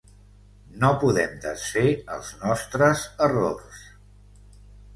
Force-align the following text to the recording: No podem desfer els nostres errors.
No 0.83 0.89
podem 1.03 1.35
desfer 1.43 1.85
els 2.15 2.33
nostres 2.45 3.07
errors. 3.29 3.87